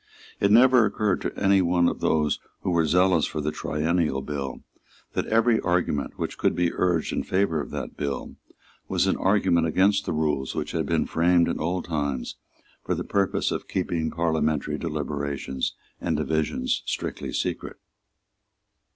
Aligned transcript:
It 0.39 0.49
never 0.49 0.83
occurred 0.87 1.21
to 1.21 1.37
any 1.39 1.61
one 1.61 1.87
of 1.87 1.99
those 1.99 2.39
who 2.61 2.71
were 2.71 2.87
zealous 2.87 3.27
for 3.27 3.39
the 3.39 3.51
Triennial 3.51 4.23
Bill 4.23 4.63
that 5.13 5.27
every 5.27 5.59
argument 5.61 6.17
which 6.17 6.39
could 6.39 6.55
be 6.55 6.73
urged 6.73 7.13
in 7.13 7.21
favour 7.21 7.61
of 7.61 7.69
that 7.69 7.97
bill 7.97 8.35
was 8.87 9.05
an 9.05 9.15
argument 9.15 9.67
against 9.67 10.07
the 10.07 10.11
rules 10.11 10.55
which 10.55 10.71
had 10.71 10.87
been 10.87 11.05
framed 11.05 11.47
in 11.47 11.59
old 11.59 11.85
times 11.85 12.35
for 12.83 12.95
the 12.95 13.03
purpose 13.03 13.51
of 13.51 13.67
keeping 13.67 14.09
parliamentary 14.09 14.79
deliberations 14.79 15.75
and 16.01 16.17
divisions 16.17 16.81
strictly 16.87 17.31
secret. 17.31 17.77